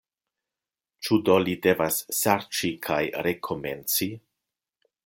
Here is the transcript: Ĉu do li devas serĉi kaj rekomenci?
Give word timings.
Ĉu 1.07 1.17
do 1.29 1.35
li 1.43 1.53
devas 1.67 2.01
serĉi 2.21 2.73
kaj 2.89 3.01
rekomenci? 3.29 4.11